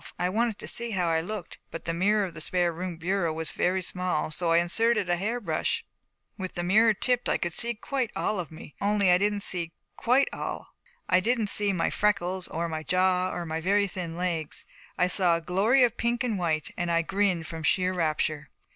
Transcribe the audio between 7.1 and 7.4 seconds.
I